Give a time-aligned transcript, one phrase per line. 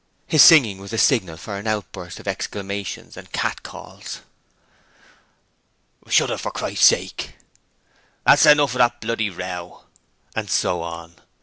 [0.25, 4.21] His singing was the signal for an outburst of exclamations and catcalls.
[6.09, 7.35] 'Shut it, for Christ's sake!'
[8.25, 9.83] 'That's enough of that bloody row!'
[10.35, 11.17] And so on.